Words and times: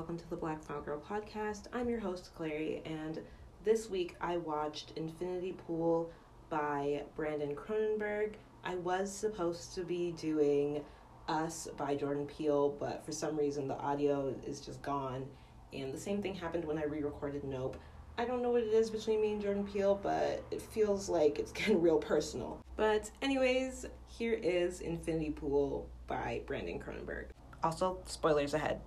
welcome 0.00 0.16
to 0.16 0.30
the 0.30 0.36
Black 0.36 0.62
Final 0.62 0.80
Girl 0.80 0.98
podcast. 0.98 1.64
I'm 1.74 1.86
your 1.86 2.00
host, 2.00 2.30
Clary, 2.34 2.80
and 2.86 3.20
this 3.64 3.90
week 3.90 4.16
I 4.18 4.38
watched 4.38 4.94
Infinity 4.96 5.54
Pool 5.66 6.10
by 6.48 7.02
Brandon 7.16 7.54
Cronenberg. 7.54 8.32
I 8.64 8.76
was 8.76 9.12
supposed 9.12 9.74
to 9.74 9.84
be 9.84 10.12
doing 10.12 10.82
Us 11.28 11.68
by 11.76 11.96
Jordan 11.96 12.24
Peele, 12.24 12.74
but 12.80 13.04
for 13.04 13.12
some 13.12 13.36
reason 13.36 13.68
the 13.68 13.76
audio 13.76 14.34
is 14.46 14.62
just 14.62 14.80
gone. 14.80 15.26
And 15.74 15.92
the 15.92 16.00
same 16.00 16.22
thing 16.22 16.34
happened 16.34 16.64
when 16.64 16.78
I 16.78 16.84
re 16.84 17.02
recorded 17.02 17.44
Nope. 17.44 17.76
I 18.16 18.24
don't 18.24 18.40
know 18.40 18.52
what 18.52 18.62
it 18.62 18.72
is 18.72 18.88
between 18.88 19.20
me 19.20 19.32
and 19.32 19.42
Jordan 19.42 19.66
Peele, 19.66 20.00
but 20.02 20.42
it 20.50 20.62
feels 20.62 21.10
like 21.10 21.38
it's 21.38 21.52
getting 21.58 21.82
real 21.82 21.98
personal. 21.98 22.58
But, 22.74 23.10
anyways, 23.20 23.84
here 24.06 24.32
is 24.32 24.80
Infinity 24.80 25.32
Pool 25.32 25.90
by 26.06 26.40
Brandon 26.46 26.80
Cronenberg. 26.80 27.26
Also, 27.62 27.98
spoilers 28.06 28.54
ahead. 28.54 28.80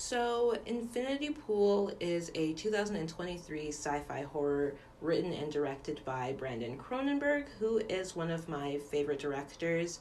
So, 0.00 0.56
Infinity 0.64 1.30
Pool 1.30 1.90
is 1.98 2.30
a 2.36 2.52
2023 2.52 3.68
sci 3.68 4.00
fi 4.06 4.22
horror 4.22 4.76
written 5.00 5.32
and 5.32 5.50
directed 5.50 6.00
by 6.04 6.34
Brandon 6.38 6.78
Cronenberg, 6.78 7.46
who 7.58 7.78
is 7.78 8.14
one 8.14 8.30
of 8.30 8.48
my 8.48 8.78
favorite 8.92 9.18
directors. 9.18 9.98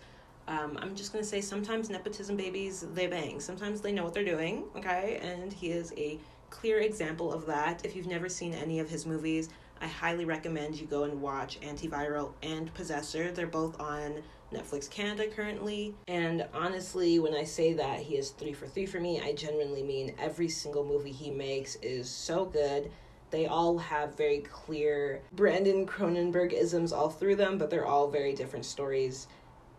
Um, 0.48 0.78
I'm 0.80 0.96
just 0.96 1.14
gonna 1.14 1.26
say 1.26 1.42
sometimes 1.42 1.90
nepotism 1.90 2.38
babies 2.38 2.86
they 2.94 3.08
bang. 3.08 3.40
Sometimes 3.40 3.82
they 3.82 3.92
know 3.92 4.04
what 4.04 4.14
they're 4.14 4.24
doing, 4.24 4.66
okay? 4.76 5.20
And 5.20 5.52
he 5.52 5.72
is 5.72 5.92
a 5.98 6.20
clear 6.52 6.82
example 6.82 7.34
of 7.34 7.48
that. 7.48 7.84
If 7.84 7.96
you've 7.96 8.06
never 8.06 8.30
seen 8.30 8.54
any 8.54 8.80
of 8.80 8.92
his 8.92 9.08
movies, 9.08 9.50
I 9.82 9.88
highly 9.88 10.26
recommend 10.26 10.80
you 10.80 10.88
go 10.88 11.04
and 11.04 11.22
watch 11.22 11.60
Antiviral 11.62 12.34
and 12.42 12.74
Possessor. 12.74 13.32
They're 13.32 13.48
both 13.48 13.80
on 13.80 14.24
Netflix 14.54 14.90
Canada 14.90 15.28
currently. 15.28 15.94
And 16.08 16.48
honestly, 16.54 17.20
when 17.20 17.36
I 17.36 17.44
say 17.44 17.74
that 17.74 18.00
he 18.00 18.16
is 18.16 18.32
three 18.32 18.54
for 18.54 18.68
three 18.68 18.86
for 18.86 19.00
me, 19.00 19.22
I 19.22 19.34
genuinely 19.34 19.84
mean 19.84 20.16
every 20.18 20.50
single 20.50 20.86
movie 20.86 21.12
he 21.12 21.32
makes 21.32 21.76
is 21.82 22.10
so 22.10 22.46
good. 22.46 22.92
They 23.30 23.46
all 23.46 23.78
have 23.78 24.16
very 24.16 24.40
clear 24.40 25.22
Brandon 25.34 25.86
Cronenberg 25.86 26.54
isms 26.54 26.94
all 26.94 27.10
through 27.10 27.36
them, 27.36 27.58
but 27.58 27.70
they're 27.70 27.86
all 27.86 28.10
very 28.10 28.34
different 28.34 28.66
stories, 28.66 29.28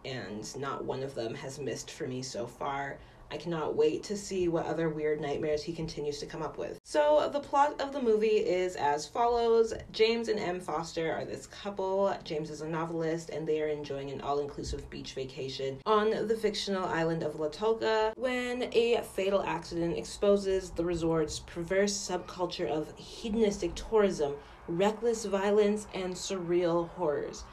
and 0.05 0.55
not 0.59 0.84
one 0.84 1.03
of 1.03 1.15
them 1.15 1.34
has 1.34 1.59
missed 1.59 1.91
for 1.91 2.06
me 2.06 2.20
so 2.20 2.47
far. 2.47 2.98
I 3.31 3.37
cannot 3.37 3.77
wait 3.77 4.03
to 4.05 4.17
see 4.17 4.48
what 4.48 4.67
other 4.67 4.89
weird 4.89 5.21
nightmares 5.21 5.62
he 5.62 5.73
continues 5.73 6.19
to 6.21 6.27
come 6.27 6.43
up 6.43 6.57
with. 6.57 6.79
So, 6.83 7.29
the 7.33 7.41
plot 7.41 7.81
of 7.81 7.93
the 7.93 8.01
movie 8.01 8.27
is 8.27 8.75
as 8.77 9.07
follows 9.07 9.75
James 9.93 10.29
and 10.29 10.41
Em. 10.41 10.61
Foster 10.61 11.12
are 11.12 11.25
this 11.25 11.47
couple. 11.47 12.15
James 12.25 12.51
is 12.51 12.62
a 12.62 12.69
novelist, 12.69 13.31
and 13.31 13.47
they 13.47 13.61
are 13.61 13.69
enjoying 13.69 14.11
an 14.11 14.21
all 14.21 14.41
inclusive 14.41 14.89
beach 14.89 15.12
vacation 15.12 15.79
on 15.84 16.27
the 16.27 16.37
fictional 16.37 16.84
island 16.84 17.23
of 17.23 17.34
Lautoka 17.34 18.17
when 18.17 18.71
a 18.73 19.03
fatal 19.15 19.43
accident 19.43 19.97
exposes 19.97 20.71
the 20.71 20.84
resort's 20.84 21.41
perverse 21.41 21.93
subculture 21.93 22.69
of 22.69 22.97
hedonistic 22.97 23.75
tourism, 23.75 24.34
reckless 24.67 25.25
violence, 25.27 25.87
and 25.95 26.15
surreal 26.15 26.89
horrors 26.91 27.45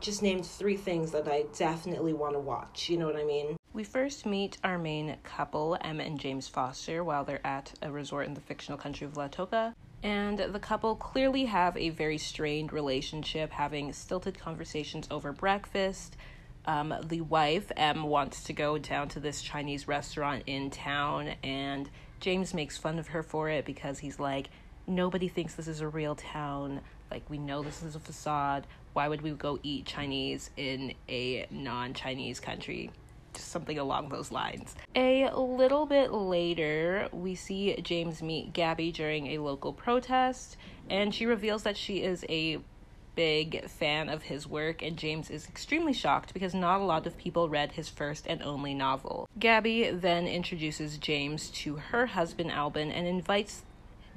just 0.00 0.22
named 0.22 0.46
three 0.46 0.76
things 0.76 1.10
that 1.10 1.26
I 1.26 1.44
definitely 1.56 2.12
want 2.12 2.34
to 2.34 2.38
watch. 2.38 2.88
You 2.88 2.98
know 2.98 3.06
what 3.06 3.16
I 3.16 3.24
mean? 3.24 3.57
We 3.74 3.84
first 3.84 4.24
meet 4.24 4.56
our 4.64 4.78
main 4.78 5.16
couple, 5.22 5.76
Emma 5.80 6.02
and 6.02 6.18
James 6.18 6.48
Foster, 6.48 7.04
while 7.04 7.24
they're 7.24 7.46
at 7.46 7.74
a 7.82 7.92
resort 7.92 8.26
in 8.26 8.34
the 8.34 8.40
fictional 8.40 8.78
country 8.78 9.06
of 9.06 9.12
Latoka. 9.12 9.74
And 10.02 10.38
the 10.38 10.58
couple 10.58 10.96
clearly 10.96 11.44
have 11.44 11.76
a 11.76 11.90
very 11.90 12.18
strained 12.18 12.72
relationship, 12.72 13.52
having 13.52 13.92
stilted 13.92 14.38
conversations 14.38 15.06
over 15.10 15.32
breakfast. 15.32 16.16
Um, 16.64 16.94
the 17.04 17.20
wife, 17.20 17.70
Em, 17.76 18.04
wants 18.04 18.42
to 18.44 18.52
go 18.52 18.78
down 18.78 19.08
to 19.10 19.20
this 19.20 19.42
Chinese 19.42 19.86
restaurant 19.86 20.44
in 20.46 20.70
town, 20.70 21.34
and 21.42 21.90
James 22.20 22.54
makes 22.54 22.78
fun 22.78 22.98
of 22.98 23.08
her 23.08 23.22
for 23.22 23.48
it 23.50 23.64
because 23.64 23.98
he's 23.98 24.18
like, 24.18 24.48
Nobody 24.86 25.28
thinks 25.28 25.54
this 25.54 25.68
is 25.68 25.82
a 25.82 25.88
real 25.88 26.14
town. 26.14 26.80
Like, 27.10 27.28
we 27.28 27.36
know 27.36 27.62
this 27.62 27.82
is 27.82 27.94
a 27.94 28.00
facade. 28.00 28.66
Why 28.94 29.06
would 29.06 29.20
we 29.20 29.32
go 29.32 29.58
eat 29.62 29.84
Chinese 29.84 30.48
in 30.56 30.94
a 31.08 31.46
non 31.50 31.92
Chinese 31.92 32.40
country? 32.40 32.90
Just 33.34 33.48
something 33.48 33.78
along 33.78 34.08
those 34.08 34.32
lines. 34.32 34.74
A 34.96 35.30
little 35.34 35.86
bit 35.86 36.12
later, 36.12 37.08
we 37.12 37.34
see 37.34 37.76
James 37.82 38.22
meet 38.22 38.52
Gabby 38.52 38.92
during 38.92 39.28
a 39.28 39.38
local 39.38 39.72
protest, 39.72 40.56
and 40.88 41.14
she 41.14 41.26
reveals 41.26 41.62
that 41.62 41.76
she 41.76 42.02
is 42.02 42.24
a 42.28 42.58
big 43.14 43.68
fan 43.68 44.08
of 44.08 44.22
his 44.22 44.46
work, 44.46 44.80
and 44.80 44.96
James 44.96 45.28
is 45.28 45.48
extremely 45.48 45.92
shocked 45.92 46.32
because 46.32 46.54
not 46.54 46.80
a 46.80 46.84
lot 46.84 47.04
of 47.04 47.18
people 47.18 47.48
read 47.48 47.72
his 47.72 47.88
first 47.88 48.26
and 48.28 48.40
only 48.42 48.74
novel. 48.74 49.28
Gabby 49.38 49.90
then 49.90 50.28
introduces 50.28 50.98
James 50.98 51.50
to 51.50 51.76
her 51.76 52.06
husband 52.06 52.52
Alban 52.52 52.92
and 52.92 53.08
invites 53.08 53.64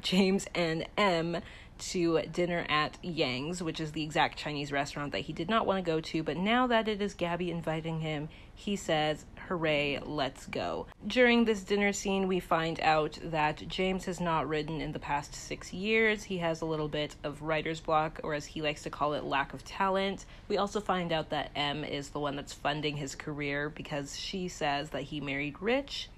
James 0.02 0.48
and 0.54 0.86
Em 0.98 1.38
to 1.82 2.22
dinner 2.32 2.66
at 2.70 2.98
Yang's, 3.04 3.62
which 3.62 3.80
is 3.80 3.92
the 3.92 4.04
exact 4.04 4.38
Chinese 4.38 4.72
restaurant 4.72 5.12
that 5.12 5.20
he 5.20 5.34
did 5.34 5.50
not 5.50 5.66
want 5.66 5.84
to 5.84 5.92
go 5.92 6.00
to, 6.00 6.24
but 6.24 6.38
now 6.38 6.68
that 6.68 6.88
it 6.88 7.02
is 7.02 7.14
Gabby 7.14 7.52
inviting 7.52 8.00
him, 8.00 8.30
he 8.54 8.76
says, 8.76 9.26
Hooray, 9.48 10.00
let's 10.06 10.46
go. 10.46 10.86
During 11.06 11.46
this 11.46 11.64
dinner 11.64 11.92
scene, 11.92 12.28
we 12.28 12.40
find 12.40 12.80
out 12.82 13.18
that 13.24 13.68
James 13.68 14.06
has 14.06 14.22
not 14.22 14.48
written 14.48 14.80
in 14.80 14.92
the 14.92 15.00
past 15.00 15.34
six 15.34 15.74
years. 15.74 16.24
He 16.24 16.38
has 16.38 16.62
a 16.62 16.66
little 16.66 16.88
bit 16.88 17.16
of 17.24 17.42
writer's 17.42 17.82
block, 17.82 18.20
or 18.24 18.36
as 18.36 18.46
he 18.46 18.62
likes 18.62 18.84
to 18.84 18.90
call 18.90 19.14
it, 19.14 19.24
lack 19.24 19.54
of 19.54 19.66
talent. 19.66 20.26
We 20.48 20.58
also 20.58 20.80
find 20.80 21.12
out 21.12 21.32
that 21.32 21.52
Em 21.56 21.84
is 21.84 22.10
the 22.10 22.20
one 22.20 22.36
that's 22.36 22.54
funding 22.54 22.98
his 22.98 23.16
career 23.16 23.70
because 23.70 24.18
she 24.18 24.48
says 24.48 24.92
that 24.92 25.04
he 25.04 25.20
married 25.20 25.56
rich 25.60 26.10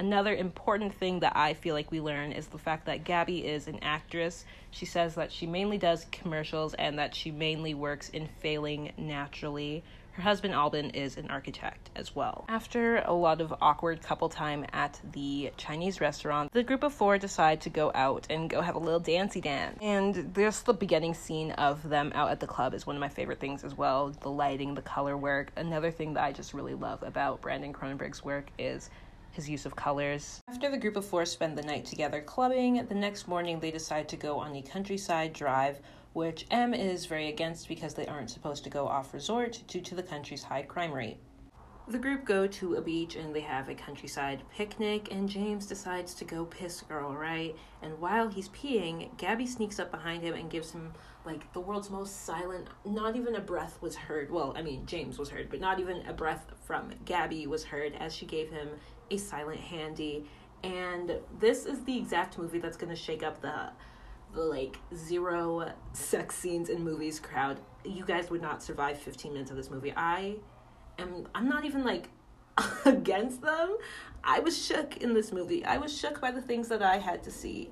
Another 0.00 0.34
important 0.34 0.94
thing 0.94 1.20
that 1.20 1.36
I 1.36 1.52
feel 1.52 1.74
like 1.74 1.90
we 1.90 2.00
learn 2.00 2.32
is 2.32 2.46
the 2.46 2.56
fact 2.56 2.86
that 2.86 3.04
Gabby 3.04 3.46
is 3.46 3.68
an 3.68 3.80
actress. 3.82 4.46
She 4.70 4.86
says 4.86 5.16
that 5.16 5.30
she 5.30 5.46
mainly 5.46 5.76
does 5.76 6.06
commercials 6.10 6.72
and 6.72 6.98
that 6.98 7.14
she 7.14 7.30
mainly 7.30 7.74
works 7.74 8.08
in 8.08 8.26
failing 8.40 8.92
naturally. 8.96 9.84
Her 10.12 10.22
husband 10.22 10.54
Alban 10.54 10.90
is 10.90 11.18
an 11.18 11.28
architect 11.28 11.90
as 11.94 12.16
well. 12.16 12.46
After 12.48 12.96
a 13.00 13.12
lot 13.12 13.42
of 13.42 13.52
awkward 13.60 14.00
couple 14.00 14.30
time 14.30 14.64
at 14.72 14.98
the 15.12 15.52
Chinese 15.58 16.00
restaurant, 16.00 16.50
the 16.50 16.62
group 16.62 16.82
of 16.82 16.94
four 16.94 17.18
decide 17.18 17.60
to 17.60 17.68
go 17.68 17.92
out 17.94 18.26
and 18.30 18.48
go 18.48 18.62
have 18.62 18.76
a 18.76 18.78
little 18.78 19.00
dancey 19.00 19.42
dance. 19.42 19.78
And 19.82 20.14
there's 20.32 20.62
the 20.62 20.72
beginning 20.72 21.12
scene 21.12 21.50
of 21.52 21.86
them 21.86 22.12
out 22.14 22.30
at 22.30 22.40
the 22.40 22.46
club 22.46 22.72
is 22.72 22.86
one 22.86 22.96
of 22.96 23.00
my 23.00 23.10
favorite 23.10 23.38
things 23.38 23.64
as 23.64 23.76
well. 23.76 24.14
The 24.22 24.30
lighting, 24.30 24.74
the 24.74 24.82
color 24.82 25.14
work. 25.14 25.52
Another 25.58 25.90
thing 25.90 26.14
that 26.14 26.24
I 26.24 26.32
just 26.32 26.54
really 26.54 26.74
love 26.74 27.02
about 27.02 27.42
Brandon 27.42 27.74
Cronenberg's 27.74 28.24
work 28.24 28.46
is 28.58 28.88
his 29.32 29.48
use 29.48 29.66
of 29.66 29.76
colors. 29.76 30.40
After 30.48 30.70
the 30.70 30.78
group 30.78 30.96
of 30.96 31.04
four 31.04 31.24
spend 31.24 31.56
the 31.56 31.62
night 31.62 31.84
together 31.84 32.20
clubbing, 32.20 32.84
the 32.86 32.94
next 32.94 33.28
morning 33.28 33.60
they 33.60 33.70
decide 33.70 34.08
to 34.08 34.16
go 34.16 34.38
on 34.38 34.54
a 34.56 34.62
countryside 34.62 35.32
drive, 35.32 35.80
which 36.12 36.46
Em 36.50 36.74
is 36.74 37.06
very 37.06 37.28
against 37.28 37.68
because 37.68 37.94
they 37.94 38.06
aren't 38.06 38.30
supposed 38.30 38.64
to 38.64 38.70
go 38.70 38.86
off 38.86 39.14
resort 39.14 39.62
due 39.66 39.80
to 39.80 39.94
the 39.94 40.02
country's 40.02 40.42
high 40.42 40.62
crime 40.62 40.92
rate. 40.92 41.18
The 41.88 41.98
group 41.98 42.24
go 42.24 42.46
to 42.46 42.76
a 42.76 42.80
beach 42.80 43.16
and 43.16 43.34
they 43.34 43.40
have 43.40 43.68
a 43.68 43.74
countryside 43.74 44.42
picnic, 44.54 45.08
and 45.10 45.28
James 45.28 45.66
decides 45.66 46.14
to 46.14 46.24
go 46.24 46.44
piss 46.44 46.82
girl, 46.82 47.16
right? 47.16 47.56
And 47.82 47.98
while 47.98 48.28
he's 48.28 48.48
peeing, 48.50 49.16
Gabby 49.16 49.46
sneaks 49.46 49.80
up 49.80 49.90
behind 49.90 50.22
him 50.22 50.34
and 50.34 50.48
gives 50.48 50.70
him 50.70 50.92
like 51.24 51.52
the 51.52 51.60
world's 51.60 51.90
most 51.90 52.24
silent, 52.24 52.68
not 52.84 53.16
even 53.16 53.34
a 53.34 53.40
breath 53.40 53.76
was 53.80 53.96
heard. 53.96 54.30
Well, 54.30 54.54
I 54.56 54.62
mean, 54.62 54.86
James 54.86 55.18
was 55.18 55.30
heard, 55.30 55.50
but 55.50 55.60
not 55.60 55.80
even 55.80 56.06
a 56.06 56.12
breath 56.12 56.46
from 56.64 56.92
Gabby 57.04 57.48
was 57.48 57.64
heard 57.64 57.94
as 57.98 58.14
she 58.14 58.24
gave 58.24 58.50
him 58.50 58.68
a 59.10 59.16
silent 59.16 59.60
handy. 59.60 60.24
And 60.62 61.16
this 61.38 61.64
is 61.66 61.84
the 61.84 61.96
exact 61.96 62.38
movie 62.38 62.58
that's 62.58 62.76
going 62.76 62.90
to 62.90 63.00
shake 63.00 63.22
up 63.22 63.40
the 63.40 63.70
the 64.32 64.42
like 64.42 64.78
zero 64.94 65.72
sex 65.92 66.36
scenes 66.36 66.68
in 66.68 66.84
movies 66.84 67.18
crowd. 67.18 67.60
You 67.84 68.04
guys 68.04 68.30
would 68.30 68.42
not 68.42 68.62
survive 68.62 68.98
15 68.98 69.32
minutes 69.32 69.50
of 69.50 69.56
this 69.56 69.70
movie. 69.70 69.92
I 69.96 70.36
am 70.98 71.26
i'm 71.34 71.48
not 71.48 71.64
even 71.64 71.84
like 71.84 72.08
against 72.84 73.42
them. 73.42 73.76
I 74.22 74.40
was 74.40 74.56
shook 74.64 74.98
in 74.98 75.14
this 75.14 75.32
movie. 75.32 75.64
I 75.64 75.78
was 75.78 75.96
shook 75.96 76.20
by 76.20 76.30
the 76.30 76.42
things 76.42 76.68
that 76.68 76.82
i 76.82 76.98
had 76.98 77.22
to 77.24 77.30
see. 77.30 77.70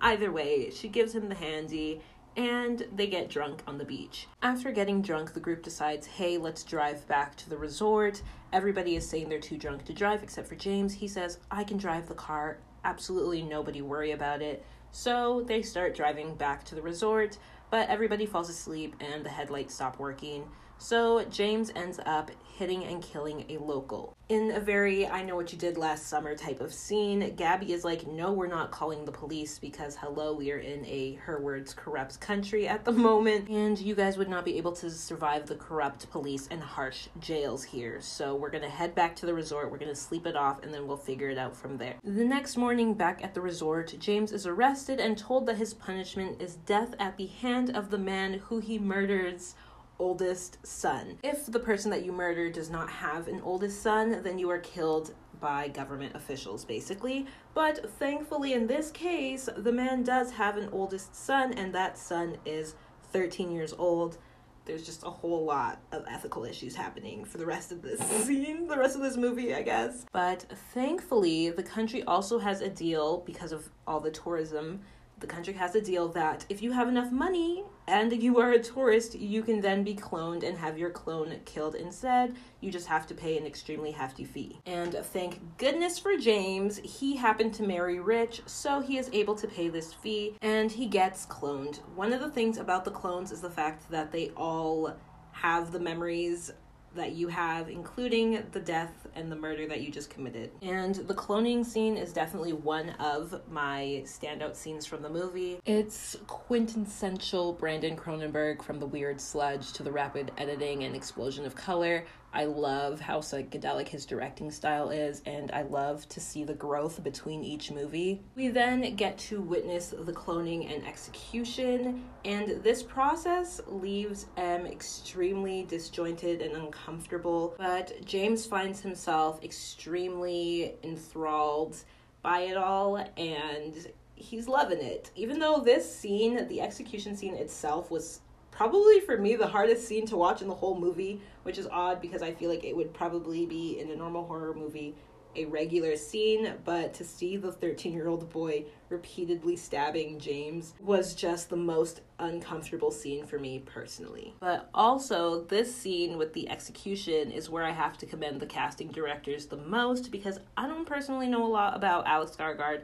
Either 0.00 0.30
way 0.30 0.70
she 0.70 0.88
gives 0.88 1.14
him 1.14 1.28
the 1.28 1.34
handy 1.34 2.00
and 2.36 2.86
they 2.94 3.06
get 3.06 3.30
drunk 3.30 3.62
on 3.66 3.78
the 3.78 3.84
beach. 3.84 4.28
After 4.42 4.70
getting 4.70 5.02
drunk, 5.02 5.34
the 5.34 5.40
group 5.40 5.62
decides, 5.62 6.06
hey, 6.06 6.38
let's 6.38 6.62
drive 6.62 7.06
back 7.08 7.36
to 7.36 7.50
the 7.50 7.56
resort. 7.56 8.22
Everybody 8.52 8.96
is 8.96 9.08
saying 9.08 9.28
they're 9.28 9.40
too 9.40 9.58
drunk 9.58 9.84
to 9.86 9.92
drive 9.92 10.22
except 10.22 10.48
for 10.48 10.54
James. 10.54 10.94
He 10.94 11.08
says, 11.08 11.38
I 11.50 11.64
can 11.64 11.76
drive 11.76 12.08
the 12.08 12.14
car. 12.14 12.58
Absolutely 12.84 13.42
nobody 13.42 13.82
worry 13.82 14.12
about 14.12 14.40
it. 14.40 14.64
So 14.90 15.44
they 15.46 15.62
start 15.62 15.94
driving 15.94 16.34
back 16.34 16.64
to 16.64 16.74
the 16.74 16.82
resort, 16.82 17.38
but 17.70 17.88
everybody 17.88 18.24
falls 18.24 18.48
asleep 18.48 18.96
and 19.00 19.24
the 19.24 19.30
headlights 19.30 19.74
stop 19.74 19.98
working. 19.98 20.44
So 20.78 21.24
James 21.24 21.72
ends 21.74 21.98
up 22.06 22.30
hitting 22.56 22.84
and 22.84 23.02
killing 23.02 23.44
a 23.48 23.58
local. 23.58 24.16
In 24.28 24.50
a 24.50 24.60
very 24.60 25.06
I 25.06 25.22
know 25.22 25.36
what 25.36 25.52
you 25.52 25.58
did 25.58 25.76
last 25.76 26.06
summer 26.06 26.34
type 26.34 26.60
of 26.60 26.74
scene, 26.74 27.34
Gabby 27.36 27.72
is 27.72 27.84
like, 27.84 28.06
No, 28.06 28.32
we're 28.32 28.46
not 28.46 28.70
calling 28.70 29.04
the 29.04 29.12
police 29.12 29.58
because, 29.58 29.96
hello, 29.96 30.34
we 30.34 30.52
are 30.52 30.58
in 30.58 30.84
a, 30.84 31.14
her 31.14 31.40
words, 31.40 31.72
corrupt 31.72 32.20
country 32.20 32.68
at 32.68 32.84
the 32.84 32.92
moment, 33.08 33.48
and 33.48 33.78
you 33.78 33.94
guys 33.94 34.18
would 34.18 34.28
not 34.28 34.44
be 34.44 34.58
able 34.58 34.72
to 34.72 34.90
survive 34.90 35.46
the 35.46 35.54
corrupt 35.54 36.10
police 36.10 36.48
and 36.50 36.62
harsh 36.62 37.08
jails 37.20 37.64
here. 37.64 38.00
So 38.00 38.34
we're 38.34 38.50
gonna 38.50 38.68
head 38.68 38.94
back 38.94 39.16
to 39.16 39.26
the 39.26 39.34
resort, 39.34 39.70
we're 39.70 39.78
gonna 39.78 39.94
sleep 39.94 40.26
it 40.26 40.36
off, 40.36 40.62
and 40.62 40.72
then 40.72 40.86
we'll 40.86 40.96
figure 40.96 41.30
it 41.30 41.38
out 41.38 41.56
from 41.56 41.78
there. 41.78 41.94
The 42.04 42.24
next 42.24 42.56
morning, 42.56 42.94
back 42.94 43.22
at 43.24 43.34
the 43.34 43.40
resort, 43.40 43.94
James 43.98 44.32
is 44.32 44.46
arrested 44.46 45.00
and 45.00 45.16
told 45.16 45.46
that 45.46 45.56
his 45.56 45.74
punishment 45.74 46.40
is 46.40 46.56
death 46.56 46.94
at 46.98 47.16
the 47.16 47.26
hand 47.26 47.74
of 47.74 47.90
the 47.90 47.98
man 47.98 48.34
who 48.34 48.58
he 48.58 48.78
murders 48.78 49.54
oldest 49.98 50.64
son. 50.66 51.18
If 51.22 51.46
the 51.46 51.58
person 51.58 51.90
that 51.90 52.04
you 52.04 52.12
murder 52.12 52.50
does 52.50 52.70
not 52.70 52.88
have 52.90 53.28
an 53.28 53.40
oldest 53.42 53.82
son, 53.82 54.22
then 54.22 54.38
you 54.38 54.50
are 54.50 54.58
killed 54.58 55.14
by 55.40 55.68
government 55.68 56.14
officials, 56.14 56.64
basically. 56.64 57.26
But 57.54 57.90
thankfully, 57.98 58.52
in 58.52 58.66
this 58.66 58.90
case, 58.90 59.48
the 59.56 59.72
man 59.72 60.02
does 60.02 60.32
have 60.32 60.56
an 60.56 60.68
oldest 60.72 61.14
son, 61.14 61.52
and 61.52 61.74
that 61.74 61.98
son 61.98 62.36
is 62.44 62.74
13 63.12 63.52
years 63.52 63.74
old. 63.78 64.18
There's 64.64 64.84
just 64.84 65.02
a 65.04 65.10
whole 65.10 65.44
lot 65.44 65.80
of 65.92 66.04
ethical 66.08 66.44
issues 66.44 66.74
happening 66.74 67.24
for 67.24 67.38
the 67.38 67.46
rest 67.46 67.72
of 67.72 67.80
this 67.80 68.00
scene, 68.26 68.66
the 68.66 68.76
rest 68.76 68.96
of 68.96 69.02
this 69.02 69.16
movie, 69.16 69.54
I 69.54 69.62
guess. 69.62 70.04
But 70.12 70.44
thankfully, 70.74 71.50
the 71.50 71.62
country 71.62 72.02
also 72.04 72.38
has 72.38 72.60
a 72.60 72.68
deal 72.68 73.22
because 73.24 73.52
of 73.52 73.70
all 73.86 74.00
the 74.00 74.10
tourism 74.10 74.80
the 75.20 75.26
country 75.26 75.54
has 75.54 75.74
a 75.74 75.80
deal 75.80 76.08
that 76.08 76.44
if 76.48 76.62
you 76.62 76.72
have 76.72 76.88
enough 76.88 77.10
money 77.10 77.64
and 77.86 78.12
you 78.22 78.38
are 78.38 78.52
a 78.52 78.58
tourist, 78.58 79.14
you 79.14 79.42
can 79.42 79.60
then 79.60 79.82
be 79.82 79.94
cloned 79.94 80.42
and 80.42 80.58
have 80.58 80.78
your 80.78 80.90
clone 80.90 81.40
killed 81.44 81.74
instead. 81.74 82.34
You 82.60 82.70
just 82.70 82.86
have 82.86 83.06
to 83.08 83.14
pay 83.14 83.36
an 83.38 83.46
extremely 83.46 83.90
hefty 83.90 84.24
fee. 84.24 84.58
And 84.66 84.92
thank 84.92 85.40
goodness 85.58 85.98
for 85.98 86.16
James, 86.16 86.78
he 86.78 87.16
happened 87.16 87.54
to 87.54 87.62
marry 87.62 88.00
rich, 88.00 88.42
so 88.46 88.80
he 88.80 88.98
is 88.98 89.10
able 89.12 89.34
to 89.36 89.46
pay 89.46 89.68
this 89.68 89.92
fee 89.92 90.36
and 90.42 90.70
he 90.70 90.86
gets 90.86 91.26
cloned. 91.26 91.78
One 91.94 92.12
of 92.12 92.20
the 92.20 92.30
things 92.30 92.58
about 92.58 92.84
the 92.84 92.90
clones 92.90 93.32
is 93.32 93.40
the 93.40 93.50
fact 93.50 93.90
that 93.90 94.12
they 94.12 94.30
all 94.36 94.94
have 95.32 95.72
the 95.72 95.80
memories 95.80 96.52
that 96.94 97.12
you 97.12 97.28
have, 97.28 97.68
including 97.68 98.44
the 98.52 98.60
death 98.60 99.06
and 99.14 99.30
the 99.30 99.36
murder 99.36 99.66
that 99.66 99.80
you 99.80 99.90
just 99.90 100.10
committed. 100.10 100.50
And 100.62 100.94
the 100.94 101.14
cloning 101.14 101.64
scene 101.64 101.96
is 101.96 102.12
definitely 102.12 102.52
one 102.52 102.90
of 102.98 103.40
my 103.50 104.02
standout 104.04 104.56
scenes 104.56 104.86
from 104.86 105.02
the 105.02 105.10
movie. 105.10 105.58
It's 105.64 106.16
quintessential 106.26 107.52
Brandon 107.52 107.96
Cronenberg 107.96 108.62
from 108.62 108.78
the 108.78 108.86
weird 108.86 109.20
sludge 109.20 109.72
to 109.74 109.82
the 109.82 109.92
rapid 109.92 110.32
editing 110.38 110.84
and 110.84 110.94
explosion 110.96 111.44
of 111.44 111.54
color. 111.54 112.04
I 112.32 112.44
love 112.44 113.00
how 113.00 113.18
psychedelic 113.18 113.88
his 113.88 114.04
directing 114.04 114.50
style 114.50 114.90
is, 114.90 115.22
and 115.24 115.50
I 115.52 115.62
love 115.62 116.08
to 116.10 116.20
see 116.20 116.44
the 116.44 116.54
growth 116.54 117.02
between 117.02 117.42
each 117.42 117.70
movie. 117.70 118.20
We 118.36 118.48
then 118.48 118.96
get 118.96 119.16
to 119.18 119.40
witness 119.40 119.94
the 119.98 120.12
cloning 120.12 120.72
and 120.72 120.86
execution, 120.86 122.04
and 122.24 122.62
this 122.62 122.82
process 122.82 123.60
leaves 123.66 124.26
Em 124.36 124.66
extremely 124.66 125.64
disjointed 125.64 126.42
and 126.42 126.54
uncomfortable. 126.54 127.54
But 127.56 128.04
James 128.04 128.44
finds 128.44 128.80
himself 128.80 129.42
extremely 129.42 130.74
enthralled 130.82 131.76
by 132.22 132.40
it 132.40 132.56
all, 132.56 132.96
and 133.16 133.74
he's 134.16 134.48
loving 134.48 134.80
it. 134.82 135.10
Even 135.14 135.38
though 135.38 135.60
this 135.60 135.92
scene, 135.92 136.46
the 136.48 136.60
execution 136.60 137.16
scene 137.16 137.34
itself, 137.34 137.90
was 137.90 138.20
probably 138.58 138.98
for 138.98 139.16
me 139.16 139.36
the 139.36 139.46
hardest 139.46 139.86
scene 139.86 140.04
to 140.04 140.16
watch 140.16 140.42
in 140.42 140.48
the 140.48 140.54
whole 140.54 140.76
movie, 140.76 141.20
which 141.44 141.58
is 141.58 141.68
odd 141.68 142.02
because 142.02 142.22
I 142.22 142.32
feel 142.32 142.50
like 142.50 142.64
it 142.64 142.74
would 142.74 142.92
probably 142.92 143.46
be 143.46 143.78
in 143.78 143.88
a 143.92 143.94
normal 143.94 144.26
horror 144.26 144.52
movie 144.52 144.96
a 145.36 145.44
regular 145.44 145.94
scene, 145.94 146.54
but 146.64 146.92
to 146.94 147.04
see 147.04 147.36
the 147.36 147.52
13 147.52 147.92
year 147.92 148.08
old 148.08 148.28
boy 148.30 148.64
repeatedly 148.88 149.54
stabbing 149.54 150.18
James 150.18 150.74
was 150.80 151.14
just 151.14 151.50
the 151.50 151.56
most 151.56 152.00
uncomfortable 152.18 152.90
scene 152.90 153.26
for 153.26 153.38
me 153.38 153.60
personally. 153.60 154.34
But 154.40 154.68
also, 154.74 155.44
this 155.44 155.72
scene 155.72 156.18
with 156.18 156.32
the 156.32 156.48
execution 156.48 157.30
is 157.30 157.48
where 157.48 157.62
I 157.62 157.70
have 157.70 157.96
to 157.98 158.06
commend 158.06 158.40
the 158.40 158.46
casting 158.46 158.88
directors 158.88 159.46
the 159.46 159.58
most 159.58 160.10
because 160.10 160.40
I 160.56 160.66
don't 160.66 160.84
personally 160.84 161.28
know 161.28 161.46
a 161.46 161.52
lot 161.52 161.76
about 161.76 162.08
Alex 162.08 162.34
Skarsgård, 162.36 162.80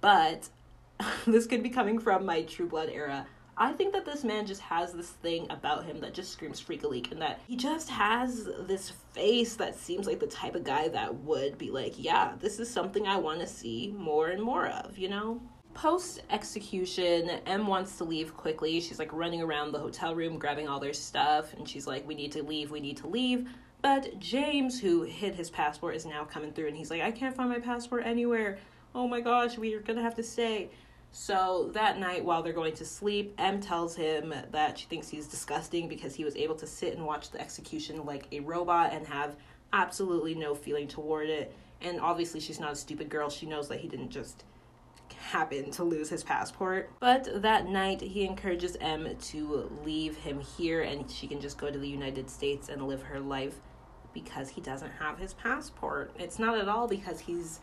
but 0.00 0.48
this 1.26 1.46
could 1.46 1.62
be 1.62 1.68
coming 1.68 1.98
from 1.98 2.24
my 2.24 2.42
True 2.44 2.66
Blood 2.66 2.88
era. 2.90 3.26
I 3.60 3.72
think 3.72 3.92
that 3.92 4.06
this 4.06 4.22
man 4.22 4.46
just 4.46 4.60
has 4.60 4.92
this 4.92 5.10
thing 5.10 5.48
about 5.50 5.84
him 5.84 6.00
that 6.00 6.14
just 6.14 6.30
screams 6.30 6.60
freak 6.60 6.84
a 6.84 6.88
leak 6.88 7.10
and 7.10 7.20
that 7.20 7.40
he 7.48 7.56
just 7.56 7.90
has 7.90 8.48
this 8.60 8.92
face 9.12 9.56
that 9.56 9.74
seems 9.74 10.06
like 10.06 10.20
the 10.20 10.28
type 10.28 10.54
of 10.54 10.62
guy 10.62 10.86
that 10.88 11.12
would 11.16 11.58
be 11.58 11.72
like, 11.72 11.94
yeah, 11.96 12.34
this 12.38 12.60
is 12.60 12.70
something 12.70 13.08
I 13.08 13.16
want 13.16 13.40
to 13.40 13.48
see 13.48 13.92
more 13.98 14.28
and 14.28 14.40
more 14.40 14.68
of, 14.68 14.96
you 14.96 15.08
know? 15.08 15.42
Post 15.74 16.22
execution, 16.30 17.30
Em 17.46 17.66
wants 17.66 17.98
to 17.98 18.04
leave 18.04 18.36
quickly. 18.36 18.80
She's 18.80 19.00
like 19.00 19.12
running 19.12 19.42
around 19.42 19.72
the 19.72 19.78
hotel 19.80 20.14
room 20.14 20.38
grabbing 20.38 20.68
all 20.68 20.78
their 20.78 20.92
stuff 20.92 21.52
and 21.54 21.68
she's 21.68 21.86
like, 21.86 22.06
we 22.06 22.14
need 22.14 22.30
to 22.32 22.44
leave, 22.44 22.70
we 22.70 22.80
need 22.80 22.96
to 22.98 23.08
leave. 23.08 23.48
But 23.82 24.20
James, 24.20 24.80
who 24.80 25.02
hid 25.02 25.34
his 25.34 25.50
passport, 25.50 25.96
is 25.96 26.06
now 26.06 26.24
coming 26.24 26.52
through 26.52 26.68
and 26.68 26.76
he's 26.76 26.90
like, 26.90 27.02
I 27.02 27.10
can't 27.10 27.34
find 27.34 27.50
my 27.50 27.58
passport 27.58 28.04
anywhere. 28.06 28.58
Oh 28.94 29.08
my 29.08 29.20
gosh, 29.20 29.58
we're 29.58 29.80
gonna 29.80 30.02
have 30.02 30.14
to 30.16 30.22
stay. 30.22 30.70
So 31.12 31.70
that 31.74 31.98
night, 31.98 32.24
while 32.24 32.42
they're 32.42 32.52
going 32.52 32.74
to 32.74 32.84
sleep, 32.84 33.34
Em 33.38 33.60
tells 33.60 33.96
him 33.96 34.34
that 34.52 34.78
she 34.78 34.86
thinks 34.86 35.08
he's 35.08 35.26
disgusting 35.26 35.88
because 35.88 36.14
he 36.14 36.24
was 36.24 36.36
able 36.36 36.54
to 36.56 36.66
sit 36.66 36.94
and 36.94 37.04
watch 37.04 37.30
the 37.30 37.40
execution 37.40 38.04
like 38.04 38.26
a 38.30 38.40
robot 38.40 38.92
and 38.92 39.06
have 39.06 39.36
absolutely 39.72 40.34
no 40.34 40.54
feeling 40.54 40.86
toward 40.86 41.28
it. 41.28 41.54
And 41.80 42.00
obviously, 42.00 42.40
she's 42.40 42.60
not 42.60 42.72
a 42.72 42.76
stupid 42.76 43.08
girl. 43.08 43.30
She 43.30 43.46
knows 43.46 43.68
that 43.68 43.80
he 43.80 43.88
didn't 43.88 44.10
just 44.10 44.44
happen 45.16 45.70
to 45.72 45.84
lose 45.84 46.08
his 46.08 46.22
passport. 46.22 46.90
But 47.00 47.42
that 47.42 47.68
night, 47.68 48.00
he 48.00 48.24
encourages 48.24 48.76
Em 48.80 49.16
to 49.16 49.70
leave 49.84 50.16
him 50.16 50.40
here 50.40 50.82
and 50.82 51.10
she 51.10 51.26
can 51.26 51.40
just 51.40 51.58
go 51.58 51.70
to 51.70 51.78
the 51.78 51.88
United 51.88 52.30
States 52.30 52.68
and 52.68 52.86
live 52.86 53.02
her 53.02 53.20
life 53.20 53.54
because 54.14 54.48
he 54.48 54.60
doesn't 54.60 54.90
have 54.98 55.18
his 55.18 55.34
passport. 55.34 56.12
It's 56.18 56.38
not 56.38 56.58
at 56.58 56.68
all 56.68 56.88
because 56.88 57.20
he's 57.20 57.60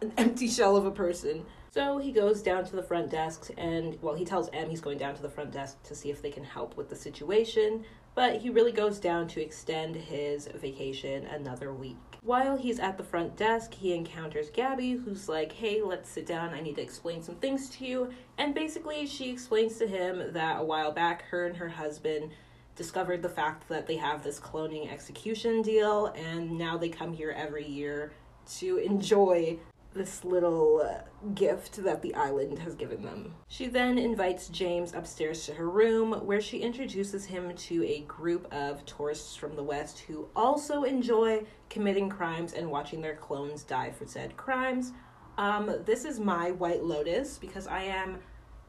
an 0.00 0.12
empty 0.16 0.48
shell 0.48 0.76
of 0.76 0.86
a 0.86 0.90
person. 0.90 1.44
So 1.72 1.98
he 1.98 2.10
goes 2.10 2.42
down 2.42 2.64
to 2.64 2.76
the 2.76 2.82
front 2.82 3.10
desk 3.10 3.50
and, 3.56 3.96
well, 4.02 4.14
he 4.14 4.24
tells 4.24 4.48
Em 4.52 4.68
he's 4.68 4.80
going 4.80 4.98
down 4.98 5.14
to 5.14 5.22
the 5.22 5.28
front 5.28 5.52
desk 5.52 5.82
to 5.84 5.94
see 5.94 6.10
if 6.10 6.20
they 6.20 6.30
can 6.30 6.42
help 6.42 6.76
with 6.76 6.88
the 6.88 6.96
situation, 6.96 7.84
but 8.16 8.40
he 8.40 8.50
really 8.50 8.72
goes 8.72 8.98
down 8.98 9.28
to 9.28 9.40
extend 9.40 9.94
his 9.94 10.48
vacation 10.48 11.26
another 11.26 11.72
week. 11.72 11.96
While 12.22 12.56
he's 12.56 12.80
at 12.80 12.98
the 12.98 13.04
front 13.04 13.36
desk, 13.36 13.72
he 13.72 13.94
encounters 13.94 14.50
Gabby, 14.50 14.92
who's 14.92 15.28
like, 15.28 15.52
Hey, 15.52 15.80
let's 15.80 16.10
sit 16.10 16.26
down. 16.26 16.52
I 16.52 16.60
need 16.60 16.74
to 16.74 16.82
explain 16.82 17.22
some 17.22 17.36
things 17.36 17.68
to 17.70 17.86
you. 17.86 18.10
And 18.36 18.54
basically, 18.54 19.06
she 19.06 19.30
explains 19.30 19.78
to 19.78 19.86
him 19.86 20.32
that 20.32 20.60
a 20.60 20.64
while 20.64 20.92
back, 20.92 21.22
her 21.30 21.46
and 21.46 21.56
her 21.56 21.68
husband 21.68 22.32
discovered 22.74 23.22
the 23.22 23.28
fact 23.28 23.68
that 23.68 23.86
they 23.86 23.96
have 23.96 24.24
this 24.24 24.40
cloning 24.40 24.90
execution 24.90 25.62
deal, 25.62 26.06
and 26.16 26.58
now 26.58 26.76
they 26.76 26.88
come 26.88 27.12
here 27.12 27.34
every 27.36 27.66
year 27.66 28.12
to 28.58 28.78
enjoy 28.78 29.58
this 29.92 30.24
little 30.24 30.82
uh, 30.84 31.02
gift 31.34 31.82
that 31.82 32.02
the 32.02 32.14
island 32.14 32.58
has 32.60 32.74
given 32.74 33.02
them. 33.02 33.34
She 33.48 33.66
then 33.66 33.98
invites 33.98 34.48
James 34.48 34.94
upstairs 34.94 35.46
to 35.46 35.54
her 35.54 35.68
room, 35.68 36.12
where 36.26 36.40
she 36.40 36.58
introduces 36.58 37.24
him 37.24 37.54
to 37.56 37.84
a 37.84 38.00
group 38.02 38.52
of 38.52 38.84
tourists 38.86 39.34
from 39.34 39.56
the 39.56 39.62
West 39.62 40.00
who 40.00 40.28
also 40.36 40.84
enjoy 40.84 41.44
committing 41.68 42.08
crimes 42.08 42.52
and 42.52 42.70
watching 42.70 43.00
their 43.00 43.16
clones 43.16 43.62
die 43.64 43.90
for 43.90 44.06
said 44.06 44.36
crimes. 44.36 44.92
Um, 45.38 45.74
this 45.84 46.04
is 46.04 46.20
my 46.20 46.50
White 46.52 46.84
Lotus 46.84 47.38
because 47.38 47.66
I 47.66 47.82
am 47.82 48.18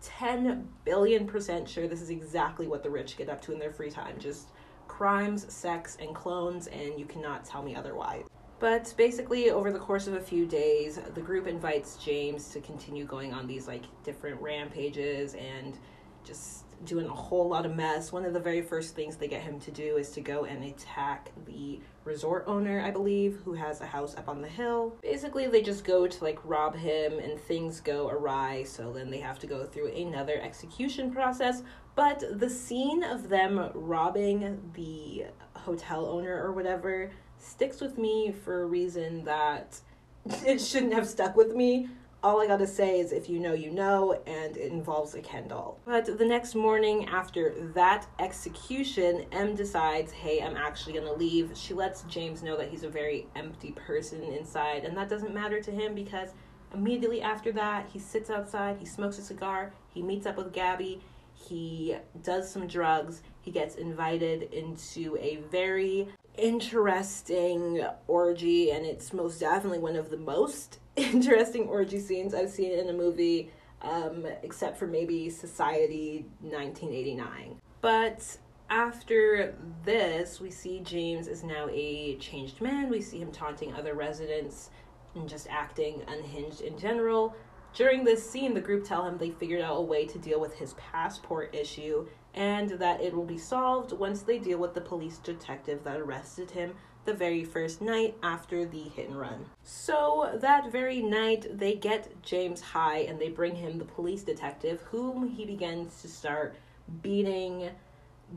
10 0.02 0.68
billion 0.84 1.28
percent 1.28 1.70
sure 1.70 1.88
this 1.88 2.02
is 2.02 2.10
exactly 2.10 2.68
what 2.68 2.82
the 2.82 2.90
rich 2.90 3.18
get 3.18 3.30
up 3.30 3.40
to 3.42 3.52
in 3.52 3.60
their 3.60 3.72
free 3.72 3.92
time 3.92 4.16
just 4.18 4.50
crimes, 4.88 5.52
sex, 5.52 5.98
and 6.02 6.14
clones, 6.14 6.68
and 6.68 7.00
you 7.00 7.06
cannot 7.06 7.46
tell 7.46 7.64
me 7.64 7.76
otherwise. 7.76 8.26
But 8.62 8.94
basically, 8.96 9.50
over 9.50 9.72
the 9.72 9.80
course 9.80 10.06
of 10.06 10.14
a 10.14 10.22
few 10.22 10.46
days, 10.46 11.00
the 11.16 11.20
group 11.20 11.48
invites 11.48 11.98
James 11.98 12.50
to 12.50 12.62
continue 12.62 13.06
going 13.06 13.34
on 13.34 13.48
these 13.48 13.68
like 13.68 13.82
different 14.04 14.40
rampages 14.40 15.34
and 15.34 15.80
just 16.24 16.66
doing 16.86 17.08
a 17.08 17.14
whole 17.14 17.50
lot 17.50 17.66
of 17.66 17.76
mess. 17.76 18.12
One 18.12 18.24
of 18.24 18.34
the 18.34 18.40
very 18.40 18.62
first 18.62 18.96
things 18.96 19.16
they 19.16 19.28
get 19.28 19.42
him 19.42 19.60
to 19.62 19.72
do 19.72 19.98
is 19.98 20.12
to 20.12 20.22
go 20.22 20.46
and 20.46 20.64
attack 20.64 21.32
the 21.48 21.80
resort 22.04 22.44
owner, 22.46 22.84
I 22.86 22.92
believe, 22.92 23.40
who 23.44 23.54
has 23.54 23.82
a 23.82 23.86
house 23.88 24.16
up 24.16 24.30
on 24.30 24.44
the 24.44 24.48
hill. 24.48 24.96
Basically, 25.02 25.48
they 25.48 25.64
just 25.64 25.84
go 25.84 26.06
to 26.06 26.24
like 26.24 26.38
rob 26.44 26.76
him 26.76 27.18
and 27.18 27.40
things 27.40 27.80
go 27.80 28.10
awry, 28.10 28.62
so 28.62 28.94
then 28.94 29.10
they 29.10 29.22
have 29.22 29.40
to 29.40 29.48
go 29.48 29.66
through 29.66 29.88
another 29.88 30.40
execution 30.40 31.12
process. 31.12 31.64
But 31.96 32.40
the 32.40 32.50
scene 32.50 33.04
of 33.04 33.28
them 33.28 33.72
robbing 33.74 34.72
the 34.76 35.26
hotel 35.56 36.06
owner 36.06 36.44
or 36.44 36.52
whatever 36.52 37.12
sticks 37.42 37.82
with 37.82 37.98
me 37.98 38.32
for 38.32 38.64
a 38.64 38.66
reason 38.66 39.24
that 39.26 39.80
it 40.46 40.60
shouldn't 40.60 40.94
have 40.94 41.08
stuck 41.08 41.36
with 41.36 41.56
me. 41.56 41.90
all 42.24 42.40
I 42.40 42.46
gotta 42.46 42.68
say 42.68 43.00
is 43.00 43.12
if 43.12 43.28
you 43.30 43.40
know, 43.40 43.54
you 43.54 43.72
know, 43.72 44.22
and 44.28 44.56
it 44.56 44.72
involves 44.72 45.16
a 45.16 45.22
Ken 45.22 45.48
doll. 45.48 45.80
But 45.86 46.06
the 46.20 46.26
next 46.26 46.54
morning 46.54 47.08
after 47.08 47.56
that 47.74 48.06
execution, 48.20 49.26
Em 49.32 49.56
decides, 49.56 50.12
hey, 50.12 50.42
I'm 50.42 50.56
actually 50.56 50.94
gonna 50.94 51.14
leave. 51.14 51.52
She 51.56 51.74
lets 51.74 52.04
James 52.04 52.44
know 52.44 52.56
that 52.58 52.70
he's 52.70 52.84
a 52.84 52.90
very 52.90 53.28
empty 53.36 53.72
person 53.72 54.22
inside, 54.22 54.86
and 54.86 54.96
that 54.96 55.10
doesn't 55.10 55.34
matter 55.34 55.60
to 55.62 55.72
him 55.72 55.96
because 55.96 56.30
immediately 56.74 57.22
after 57.22 57.52
that, 57.54 57.90
he 57.92 57.98
sits 58.00 58.30
outside, 58.30 58.78
he 58.78 58.86
smokes 58.86 59.18
a 59.18 59.24
cigar, 59.24 59.74
he 59.90 60.02
meets 60.02 60.26
up 60.26 60.38
with 60.38 60.54
Gabby, 60.54 61.02
he 61.34 61.96
does 62.24 62.50
some 62.50 62.68
drugs, 62.68 63.24
he 63.42 63.52
gets 63.52 63.76
invited 63.76 64.54
into 64.54 65.18
a 65.18 65.38
very 65.50 66.08
interesting 66.38 67.86
orgy, 68.08 68.72
and 68.72 68.86
it's 68.86 69.14
most 69.14 69.40
definitely 69.40 69.80
one 69.80 69.96
of 69.96 70.10
the 70.10 70.18
most 70.18 70.80
interesting 70.96 71.68
orgy 71.68 72.00
scenes 72.00 72.34
I've 72.34 72.50
seen 72.50 72.72
in 72.72 72.90
a 72.90 72.94
movie, 72.94 73.52
um, 73.82 74.26
except 74.44 74.78
for 74.78 74.88
maybe 74.88 75.30
Society 75.30 76.26
1989. 76.42 77.60
But 77.82 78.38
after 78.70 79.56
this, 79.84 80.40
we 80.40 80.50
see 80.50 80.80
James 80.80 81.28
is 81.28 81.44
now 81.44 81.68
a 81.70 82.16
changed 82.18 82.62
man. 82.62 82.90
We 82.90 83.02
see 83.02 83.20
him 83.20 83.32
taunting 83.32 83.74
other 83.74 83.96
residents 83.96 84.70
and 85.16 85.28
just 85.28 85.48
acting 85.50 86.04
unhinged 86.08 86.62
in 86.62 86.78
general. 86.78 87.36
During 87.74 88.04
this 88.04 88.30
scene, 88.30 88.54
the 88.54 88.62
group 88.62 88.86
tell 88.86 89.06
him 89.06 89.18
they 89.18 89.32
figured 89.32 89.62
out 89.62 89.78
a 89.78 89.82
way 89.82 90.06
to 90.06 90.20
deal 90.20 90.40
with 90.40 90.54
his 90.56 90.74
passport 90.74 91.54
issue 91.56 92.08
and 92.34 92.72
that 92.72 93.02
it 93.02 93.14
will 93.14 93.26
be 93.26 93.38
solved 93.38 93.92
once 93.92 94.22
they 94.22 94.40
deal 94.40 94.58
with 94.58 94.74
the 94.74 94.82
police 94.82 95.18
detective 95.18 95.84
that 95.84 96.00
arrested 96.00 96.52
him 96.52 96.74
the 97.06 97.14
very 97.14 97.44
first 97.44 97.82
night 97.82 98.16
after 98.22 98.66
the 98.66 98.84
hit 98.84 99.10
and 99.10 99.20
run. 99.20 99.46
So 99.64 100.38
that 100.42 100.72
very 100.72 101.02
night, 101.02 101.48
they 101.58 101.76
get 101.76 102.22
James 102.22 102.62
high 102.62 103.00
and 103.00 103.20
they 103.20 103.30
bring 103.30 103.56
him 103.56 103.80
the 103.80 103.86
police 103.86 104.24
detective, 104.24 104.82
whom 104.82 105.28
he 105.28 105.46
begins 105.46 106.02
to 106.02 106.08
start 106.08 106.56
beating 107.02 107.70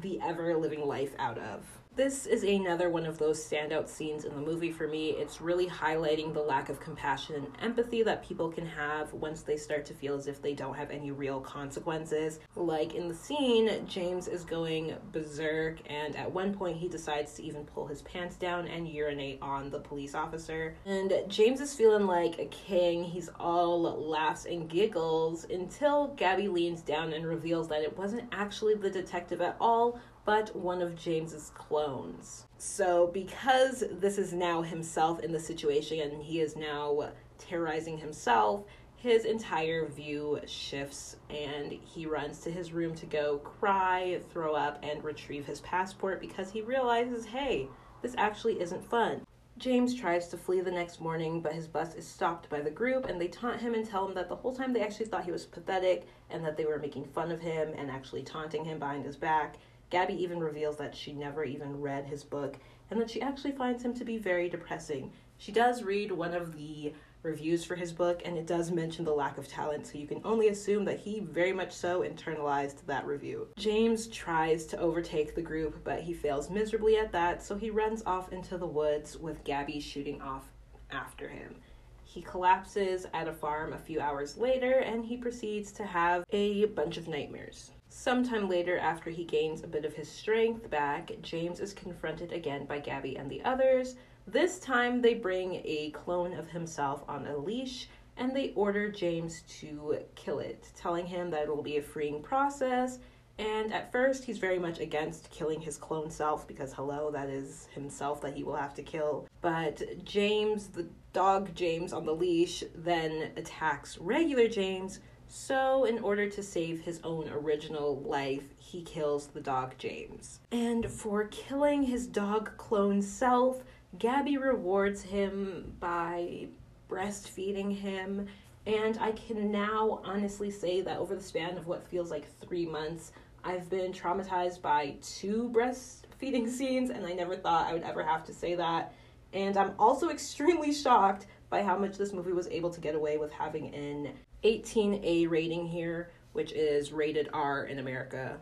the 0.00 0.18
ever 0.22 0.56
living 0.56 0.86
life 0.86 1.14
out 1.18 1.38
of. 1.38 1.62
This 1.96 2.26
is 2.26 2.42
another 2.42 2.90
one 2.90 3.06
of 3.06 3.18
those 3.18 3.38
standout 3.38 3.88
scenes 3.88 4.24
in 4.24 4.34
the 4.34 4.40
movie 4.40 4.72
for 4.72 4.88
me. 4.88 5.10
It's 5.10 5.40
really 5.40 5.68
highlighting 5.68 6.34
the 6.34 6.40
lack 6.40 6.68
of 6.68 6.80
compassion 6.80 7.36
and 7.36 7.46
empathy 7.62 8.02
that 8.02 8.24
people 8.24 8.50
can 8.50 8.66
have 8.66 9.12
once 9.12 9.42
they 9.42 9.56
start 9.56 9.84
to 9.86 9.94
feel 9.94 10.16
as 10.16 10.26
if 10.26 10.42
they 10.42 10.54
don't 10.54 10.74
have 10.74 10.90
any 10.90 11.12
real 11.12 11.40
consequences. 11.40 12.40
Like 12.56 12.96
in 12.96 13.06
the 13.06 13.14
scene, 13.14 13.86
James 13.86 14.26
is 14.26 14.44
going 14.44 14.96
berserk, 15.12 15.78
and 15.86 16.16
at 16.16 16.32
one 16.32 16.52
point, 16.52 16.78
he 16.78 16.88
decides 16.88 17.34
to 17.34 17.44
even 17.44 17.64
pull 17.64 17.86
his 17.86 18.02
pants 18.02 18.34
down 18.34 18.66
and 18.66 18.88
urinate 18.88 19.38
on 19.40 19.70
the 19.70 19.78
police 19.78 20.16
officer. 20.16 20.74
And 20.86 21.12
James 21.28 21.60
is 21.60 21.76
feeling 21.76 22.08
like 22.08 22.40
a 22.40 22.46
king. 22.46 23.04
He's 23.04 23.30
all 23.38 23.82
laughs 23.82 24.46
and 24.46 24.68
giggles 24.68 25.46
until 25.48 26.08
Gabby 26.16 26.48
leans 26.48 26.82
down 26.82 27.12
and 27.12 27.24
reveals 27.24 27.68
that 27.68 27.82
it 27.82 27.96
wasn't 27.96 28.24
actually 28.32 28.74
the 28.74 28.90
detective 28.90 29.40
at 29.40 29.54
all 29.60 30.00
but 30.24 30.54
one 30.56 30.80
of 30.80 30.96
James's 30.96 31.50
clones. 31.54 32.46
So, 32.58 33.08
because 33.08 33.84
this 33.90 34.18
is 34.18 34.32
now 34.32 34.62
himself 34.62 35.20
in 35.20 35.32
the 35.32 35.40
situation 35.40 36.00
and 36.00 36.22
he 36.22 36.40
is 36.40 36.56
now 36.56 37.10
terrorizing 37.38 37.98
himself, 37.98 38.64
his 38.96 39.26
entire 39.26 39.86
view 39.86 40.40
shifts 40.46 41.16
and 41.28 41.72
he 41.72 42.06
runs 42.06 42.38
to 42.40 42.50
his 42.50 42.72
room 42.72 42.94
to 42.94 43.06
go 43.06 43.38
cry, 43.38 44.18
throw 44.30 44.54
up, 44.54 44.78
and 44.82 45.04
retrieve 45.04 45.44
his 45.44 45.60
passport 45.60 46.20
because 46.20 46.50
he 46.50 46.62
realizes 46.62 47.26
hey, 47.26 47.68
this 48.00 48.14
actually 48.16 48.60
isn't 48.60 48.88
fun. 48.88 49.20
James 49.58 49.94
tries 49.94 50.28
to 50.28 50.36
flee 50.36 50.60
the 50.60 50.70
next 50.70 51.00
morning, 51.00 51.40
but 51.40 51.52
his 51.52 51.68
bus 51.68 51.94
is 51.94 52.06
stopped 52.06 52.48
by 52.48 52.60
the 52.60 52.70
group 52.70 53.06
and 53.06 53.20
they 53.20 53.28
taunt 53.28 53.60
him 53.60 53.74
and 53.74 53.86
tell 53.86 54.08
him 54.08 54.14
that 54.14 54.28
the 54.28 54.34
whole 54.34 54.54
time 54.54 54.72
they 54.72 54.80
actually 54.80 55.06
thought 55.06 55.24
he 55.24 55.30
was 55.30 55.46
pathetic 55.46 56.08
and 56.30 56.44
that 56.44 56.56
they 56.56 56.64
were 56.64 56.78
making 56.78 57.04
fun 57.04 57.30
of 57.30 57.40
him 57.40 57.72
and 57.76 57.90
actually 57.90 58.22
taunting 58.22 58.64
him 58.64 58.78
behind 58.78 59.04
his 59.04 59.16
back 59.16 59.56
Gabby 59.94 60.20
even 60.20 60.40
reveals 60.40 60.76
that 60.78 60.92
she 60.92 61.12
never 61.12 61.44
even 61.44 61.80
read 61.80 62.06
his 62.06 62.24
book 62.24 62.56
and 62.90 63.00
that 63.00 63.08
she 63.08 63.22
actually 63.22 63.52
finds 63.52 63.84
him 63.84 63.94
to 63.94 64.04
be 64.04 64.18
very 64.18 64.48
depressing. 64.48 65.12
She 65.38 65.52
does 65.52 65.84
read 65.84 66.10
one 66.10 66.34
of 66.34 66.56
the 66.56 66.92
reviews 67.22 67.64
for 67.64 67.76
his 67.76 67.92
book 67.92 68.20
and 68.24 68.36
it 68.36 68.44
does 68.44 68.72
mention 68.72 69.04
the 69.04 69.14
lack 69.14 69.38
of 69.38 69.46
talent, 69.46 69.86
so 69.86 69.96
you 69.96 70.08
can 70.08 70.20
only 70.24 70.48
assume 70.48 70.84
that 70.86 70.98
he 70.98 71.20
very 71.20 71.52
much 71.52 71.70
so 71.70 72.00
internalized 72.00 72.84
that 72.86 73.06
review. 73.06 73.46
James 73.56 74.08
tries 74.08 74.66
to 74.66 74.80
overtake 74.80 75.36
the 75.36 75.42
group, 75.42 75.84
but 75.84 76.00
he 76.00 76.12
fails 76.12 76.50
miserably 76.50 76.96
at 76.96 77.12
that, 77.12 77.40
so 77.40 77.54
he 77.54 77.70
runs 77.70 78.02
off 78.04 78.32
into 78.32 78.58
the 78.58 78.66
woods 78.66 79.16
with 79.16 79.44
Gabby 79.44 79.78
shooting 79.78 80.20
off 80.20 80.48
after 80.90 81.28
him. 81.28 81.54
He 82.02 82.20
collapses 82.20 83.06
at 83.14 83.28
a 83.28 83.32
farm 83.32 83.72
a 83.72 83.78
few 83.78 84.00
hours 84.00 84.36
later 84.36 84.72
and 84.72 85.04
he 85.04 85.16
proceeds 85.16 85.70
to 85.70 85.84
have 85.84 86.24
a 86.30 86.64
bunch 86.64 86.96
of 86.96 87.06
nightmares. 87.06 87.70
Sometime 87.96 88.48
later, 88.48 88.76
after 88.76 89.08
he 89.08 89.24
gains 89.24 89.62
a 89.62 89.68
bit 89.68 89.84
of 89.84 89.94
his 89.94 90.10
strength 90.10 90.68
back, 90.68 91.12
James 91.22 91.60
is 91.60 91.72
confronted 91.72 92.32
again 92.32 92.66
by 92.66 92.80
Gabby 92.80 93.16
and 93.16 93.30
the 93.30 93.42
others. 93.44 93.94
This 94.26 94.58
time, 94.58 95.00
they 95.00 95.14
bring 95.14 95.62
a 95.64 95.90
clone 95.92 96.34
of 96.34 96.48
himself 96.48 97.04
on 97.08 97.24
a 97.28 97.36
leash 97.36 97.88
and 98.16 98.34
they 98.34 98.52
order 98.56 98.90
James 98.90 99.42
to 99.60 100.00
kill 100.16 100.40
it, 100.40 100.68
telling 100.74 101.06
him 101.06 101.30
that 101.30 101.44
it 101.44 101.48
will 101.48 101.62
be 101.62 101.76
a 101.76 101.82
freeing 101.82 102.20
process. 102.20 102.98
And 103.38 103.72
at 103.72 103.92
first, 103.92 104.24
he's 104.24 104.38
very 104.38 104.58
much 104.58 104.80
against 104.80 105.30
killing 105.30 105.60
his 105.60 105.78
clone 105.78 106.10
self 106.10 106.48
because, 106.48 106.72
hello, 106.72 107.12
that 107.12 107.30
is 107.30 107.68
himself 107.74 108.20
that 108.22 108.34
he 108.34 108.42
will 108.42 108.56
have 108.56 108.74
to 108.74 108.82
kill. 108.82 109.28
But 109.40 110.04
James, 110.04 110.66
the 110.66 110.88
dog 111.12 111.54
James 111.54 111.92
on 111.92 112.04
the 112.04 112.14
leash, 112.14 112.64
then 112.74 113.30
attacks 113.36 113.98
regular 113.98 114.48
James 114.48 114.98
so, 115.36 115.82
in 115.82 115.98
order 115.98 116.30
to 116.30 116.44
save 116.44 116.82
his 116.82 117.00
own 117.02 117.28
original 117.28 117.96
life, 118.02 118.44
he 118.56 118.82
kills 118.82 119.26
the 119.26 119.40
dog 119.40 119.74
James. 119.78 120.38
And 120.52 120.88
for 120.88 121.24
killing 121.24 121.82
his 121.82 122.06
dog 122.06 122.56
clone 122.56 123.02
self, 123.02 123.64
Gabby 123.98 124.38
rewards 124.38 125.02
him 125.02 125.74
by 125.80 126.46
breastfeeding 126.88 127.76
him. 127.76 128.28
And 128.64 128.96
I 128.98 129.10
can 129.10 129.50
now 129.50 130.02
honestly 130.04 130.52
say 130.52 130.82
that 130.82 130.98
over 130.98 131.16
the 131.16 131.22
span 131.22 131.58
of 131.58 131.66
what 131.66 131.84
feels 131.84 132.12
like 132.12 132.26
three 132.40 132.64
months, 132.64 133.10
I've 133.42 133.68
been 133.68 133.92
traumatized 133.92 134.62
by 134.62 134.94
two 135.02 135.50
breastfeeding 135.52 136.48
scenes, 136.56 136.90
and 136.90 137.04
I 137.04 137.12
never 137.12 137.34
thought 137.34 137.66
I 137.66 137.72
would 137.72 137.82
ever 137.82 138.04
have 138.04 138.24
to 138.26 138.32
say 138.32 138.54
that. 138.54 138.94
And 139.32 139.56
I'm 139.56 139.72
also 139.80 140.10
extremely 140.10 140.72
shocked 140.72 141.26
by 141.50 141.62
how 141.64 141.76
much 141.76 141.98
this 141.98 142.12
movie 142.12 142.32
was 142.32 142.46
able 142.48 142.70
to 142.70 142.80
get 142.80 142.94
away 142.94 143.16
with 143.16 143.32
having 143.32 143.74
an 143.74 144.12
18A 144.44 145.28
rating 145.28 145.66
here, 145.66 146.10
which 146.32 146.52
is 146.52 146.92
rated 146.92 147.28
R 147.32 147.64
in 147.64 147.78
America. 147.78 148.38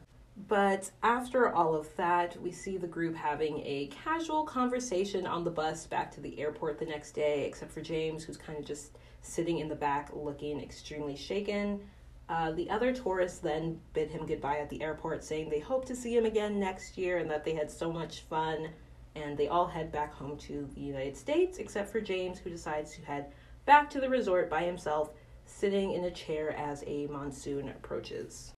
But 0.49 0.91
after 1.03 1.53
all 1.53 1.75
of 1.75 1.95
that, 1.97 2.41
we 2.41 2.51
see 2.51 2.79
the 2.79 2.87
group 2.87 3.15
having 3.15 3.59
a 3.65 3.89
casual 3.89 4.45
conversation 4.45 5.27
on 5.27 5.45
the 5.45 5.51
bus 5.51 5.87
back 5.87 6.11
to 6.13 6.21
the 6.21 6.39
airport 6.41 6.79
the 6.79 6.87
next 6.87 7.13
day, 7.13 7.45
except 7.47 7.71
for 7.71 7.83
James, 7.83 8.25
who's 8.25 8.39
kind 8.39 8.59
of 8.59 8.65
just 8.65 8.99
sitting 9.21 9.59
in 9.59 9.69
the 9.69 9.75
back 9.75 10.11
looking 10.15 10.61
extremely 10.61 11.15
shaken. 11.15 11.81
Uh, 12.29 12.51
the 12.53 12.69
other 12.71 12.95
tourists 12.95 13.39
then 13.39 13.79
bid 13.93 14.11
him 14.11 14.27
goodbye 14.27 14.59
at 14.59 14.71
the 14.71 14.83
airport, 14.83 15.23
saying 15.23 15.51
they 15.51 15.61
hope 15.61 15.85
to 15.85 15.95
see 15.95 16.17
him 16.17 16.25
again 16.25 16.59
next 16.59 16.97
year 16.97 17.19
and 17.19 17.31
that 17.31 17.45
they 17.45 17.55
had 17.55 17.71
so 17.71 17.93
much 17.93 18.23
fun. 18.23 18.71
And 19.15 19.37
they 19.37 19.49
all 19.49 19.67
head 19.67 19.93
back 19.93 20.15
home 20.15 20.39
to 20.39 20.67
the 20.75 20.81
United 20.81 21.17
States, 21.17 21.59
except 21.59 21.93
for 21.93 22.01
James, 22.01 22.39
who 22.39 22.49
decides 22.49 22.95
to 22.97 23.03
head 23.03 23.27
back 23.67 23.91
to 23.91 24.01
the 24.01 24.09
resort 24.09 24.49
by 24.49 24.63
himself 24.63 25.11
sitting 25.53 25.93
in 25.93 26.05
a 26.05 26.11
chair 26.11 26.57
as 26.57 26.83
a 26.87 27.07
monsoon 27.09 27.69
approaches. 27.69 28.53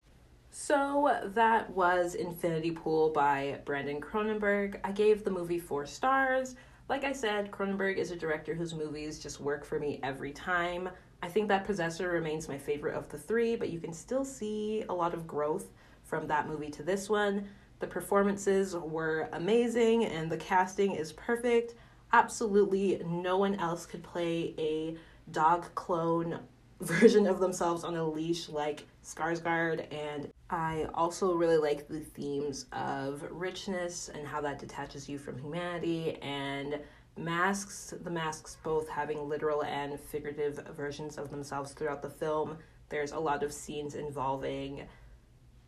So 0.52 1.20
that 1.34 1.70
was 1.72 2.16
Infinity 2.16 2.72
Pool 2.72 3.10
by 3.10 3.60
Brandon 3.66 4.00
Cronenberg. 4.00 4.80
I 4.84 4.92
gave 4.92 5.24
the 5.24 5.32
movie 5.32 5.60
four 5.60 5.86
stars. 5.86 6.56
Like 6.90 7.04
I 7.04 7.12
said, 7.12 7.50
Cronenberg 7.50 7.98
is 7.98 8.12
a 8.12 8.16
director 8.16 8.54
whose 8.54 8.76
movies 8.76 9.20
just 9.20 9.40
work 9.40 9.66
for 9.66 9.80
me 9.80 10.00
every 10.04 10.32
time. 10.32 10.90
I 11.24 11.28
think 11.28 11.48
that 11.48 11.66
Possessor 11.66 12.10
remains 12.10 12.48
my 12.48 12.58
favorite 12.58 12.96
of 12.96 13.10
the 13.10 13.18
three, 13.18 13.56
but 13.56 13.70
you 13.70 13.80
can 13.80 13.94
still 13.94 14.24
see 14.24 14.84
a 14.90 14.94
lot 14.94 15.14
of 15.14 15.26
growth 15.26 15.72
from 16.04 16.28
that 16.28 16.48
movie 16.48 16.70
to 16.72 16.84
this 16.84 17.10
one. 17.10 17.48
The 17.80 17.88
performances 17.88 18.76
were 18.76 19.30
amazing 19.34 20.06
and 20.06 20.32
the 20.32 20.38
casting 20.38 20.92
is 20.92 21.14
perfect. 21.14 21.76
Absolutely 22.12 23.02
no 23.06 23.38
one 23.38 23.56
else 23.56 23.86
could 23.86 24.04
play 24.04 24.54
a 24.60 24.98
dog 25.32 25.66
clone 25.76 26.40
version 26.84 27.28
of 27.28 27.40
themselves 27.40 27.84
on 27.84 27.96
a 27.96 28.08
leash 28.08 28.50
like 28.50 28.86
Skarsgård 29.04 29.86
and 29.94 30.32
I 30.50 30.88
also 30.94 31.34
really 31.34 31.58
like 31.58 31.88
the 31.88 32.00
themes 32.00 32.68
of 32.72 33.24
richness 33.32 34.10
and 34.14 34.28
how 34.28 34.42
that 34.42 34.60
detaches 34.60 35.10
you 35.10 35.18
from 35.18 35.40
humanity 35.40 36.18
and 36.22 36.80
masks 37.18 37.94
the 38.04 38.10
masks 38.10 38.58
both 38.64 38.90
having 38.90 39.30
literal 39.30 39.64
and 39.64 40.00
figurative 40.00 40.60
versions 40.76 41.18
of 41.18 41.30
themselves 41.30 41.72
throughout 41.74 42.02
the 42.02 42.10
film. 42.10 42.58
There's 42.90 43.12
a 43.12 43.20
lot 43.20 43.44
of 43.44 43.52
scenes 43.54 43.96
involving 43.96 44.84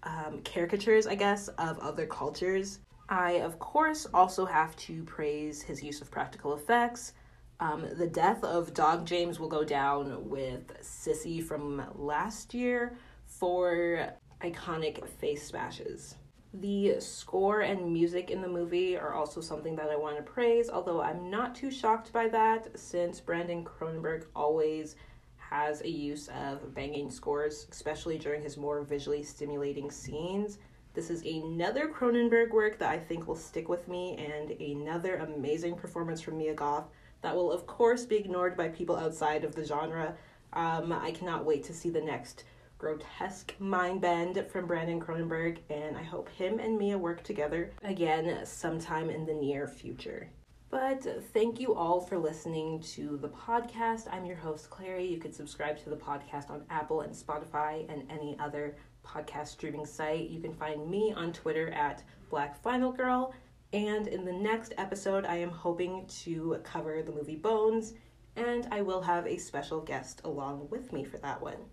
um, 0.03 0.41
caricatures 0.43 1.07
i 1.07 1.15
guess 1.15 1.47
of 1.47 1.79
other 1.79 2.05
cultures. 2.05 2.79
I 3.09 3.33
of 3.33 3.57
course 3.59 4.05
also 4.13 4.45
have 4.45 4.75
to 4.77 5.03
praise 5.03 5.61
his 5.61 5.81
use 5.81 6.01
of 6.01 6.11
practical 6.11 6.53
effects 6.53 7.13
Um, 7.59 7.87
the 7.97 8.07
death 8.07 8.43
of 8.43 8.73
Dog 8.73 9.05
James 9.05 9.39
will 9.39 9.47
go 9.47 9.63
down 9.63 10.29
with 10.29 10.77
Sissy 10.81 11.43
from 11.43 11.83
last 11.95 12.53
year 12.53 12.97
for 13.25 14.09
iconic 14.41 15.07
face 15.07 15.47
smashes. 15.47 16.15
The 16.53 16.99
score 16.99 17.61
and 17.61 17.91
music 17.91 18.29
in 18.29 18.41
the 18.41 18.47
movie 18.47 18.97
are 18.97 19.13
also 19.13 19.41
something 19.41 19.75
that 19.75 19.89
I 19.89 19.95
want 19.95 20.17
to 20.17 20.23
praise, 20.23 20.69
although 20.69 21.01
I'm 21.01 21.29
not 21.29 21.55
too 21.55 21.71
shocked 21.71 22.13
by 22.13 22.27
that 22.29 22.77
since 22.77 23.19
Brandon 23.19 23.63
Cronenberg 23.63 24.25
always 24.35 24.95
has 25.37 25.81
a 25.81 25.89
use 25.89 26.29
of 26.29 26.73
banging 26.73 27.11
scores, 27.11 27.67
especially 27.71 28.17
during 28.17 28.41
his 28.41 28.57
more 28.57 28.81
visually 28.83 29.23
stimulating 29.23 29.91
scenes. 29.91 30.57
This 30.93 31.09
is 31.09 31.23
another 31.23 31.89
Cronenberg 31.89 32.51
work 32.51 32.79
that 32.79 32.89
I 32.89 32.99
think 32.99 33.27
will 33.27 33.35
stick 33.35 33.67
with 33.67 33.87
me, 33.87 34.15
and 34.17 34.51
another 34.51 35.17
amazing 35.17 35.75
performance 35.75 36.21
from 36.21 36.37
Mia 36.37 36.53
Goth 36.53 36.85
that 37.25 37.35
will, 37.35 37.51
of 37.51 37.65
course, 37.65 38.05
be 38.05 38.17
ignored 38.17 38.55
by 38.55 38.67
people 38.67 38.95
outside 38.95 39.43
of 39.43 39.55
the 39.55 39.65
genre. 39.65 40.15
Um, 40.53 40.93
I 40.93 41.09
cannot 41.09 41.43
wait 41.43 41.63
to 41.63 41.73
see 41.73 41.89
the 41.89 41.99
next 41.99 42.43
grotesque 42.77 43.55
mind 43.57 43.99
bend 43.99 44.45
from 44.51 44.67
Brandon 44.67 45.01
Cronenberg, 45.01 45.57
and 45.71 45.97
I 45.97 46.03
hope 46.03 46.29
him 46.29 46.59
and 46.59 46.77
Mia 46.77 46.99
work 46.99 47.23
together 47.23 47.71
again 47.81 48.45
sometime 48.45 49.09
in 49.09 49.25
the 49.25 49.33
near 49.33 49.67
future. 49.67 50.29
But 50.69 51.03
thank 51.33 51.59
you 51.59 51.73
all 51.73 51.99
for 51.99 52.19
listening 52.19 52.79
to 52.93 53.17
the 53.17 53.29
podcast. 53.29 54.07
I'm 54.13 54.27
your 54.27 54.35
host, 54.35 54.69
Clary. 54.69 55.07
You 55.07 55.17
can 55.17 55.33
subscribe 55.33 55.79
to 55.83 55.89
the 55.89 55.95
podcast 55.95 56.51
on 56.51 56.63
Apple 56.69 57.01
and 57.01 57.11
Spotify 57.11 57.91
and 57.91 58.03
any 58.11 58.37
other 58.39 58.75
podcast 59.03 59.47
streaming 59.47 59.87
site. 59.87 60.29
You 60.29 60.41
can 60.41 60.53
find 60.53 60.87
me 60.87 61.11
on 61.11 61.33
Twitter 61.33 61.71
at 61.71 62.03
Black 62.29 62.61
Final 62.61 62.91
Girl. 62.91 63.33
And 63.75 64.07
in 64.07 64.23
the 64.23 64.31
next 64.31 64.73
episode, 64.77 65.25
I 65.25 65.35
am 65.35 65.49
hoping 65.49 66.05
to 66.23 66.61
cover 66.63 67.01
the 67.01 67.11
movie 67.11 67.35
Bones, 67.35 67.93
and 68.37 68.65
I 68.71 68.81
will 68.81 69.01
have 69.01 69.27
a 69.27 69.35
special 69.35 69.81
guest 69.81 70.21
along 70.23 70.69
with 70.69 70.93
me 70.93 71.03
for 71.03 71.17
that 71.17 71.41
one. 71.41 71.65